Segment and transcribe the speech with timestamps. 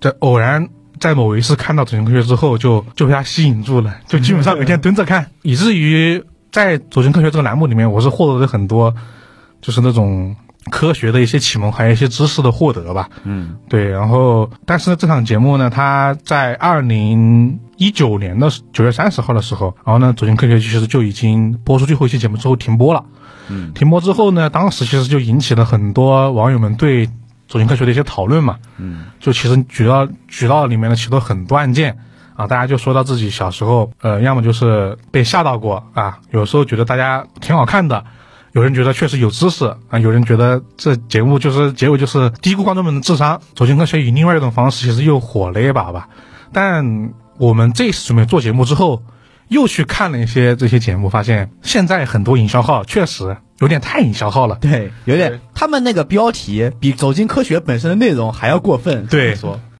[0.00, 0.68] 这偶然
[0.98, 8.94] 在某一次看到《走进科学》之后，就就被它吸引住了，就基本上每天蹲着看，以至于在《走进科学》这个栏目里面，我是获得了很多，
[9.60, 10.34] 就是那种
[10.70, 13.08] 科学的一些启蒙，还有一些知识的获得吧。
[13.24, 23.04] 嗯，对，然后但是这场节目呢，它在二零一九年的九月三十号的时候，然后呢，《走进科学》其实就已经播出最后一期节目之后停播了。
[23.48, 27.06] 嗯，停播之后呢，当时其实就引起了很多网友们对
[27.50, 28.56] 《走进科学》的一些讨论嘛。
[28.78, 31.98] 嗯，就其实举到举到里面的其实很多案件
[32.36, 38.04] 啊，大家就说到自己小时候，呃，要么就是被吓到过啊，有时候觉得大家挺好看的。
[38.52, 43.40] 有人觉得确实有知识啊，有人觉得这节目就是结尾就是低估观众们的智商。
[43.54, 46.08] 走进科学以另外一种方式，其实又火了一把吧。
[46.52, 49.02] 但我们这次准备做节目之后，
[49.50, 54.56] 又去看了一些这些节目，发现现在很多营销号确实有点太营销号了。
[54.60, 59.06] 对，有点，他们那个标题比《走进科学》本身的内容还要过分。
[59.06, 59.60] 对说，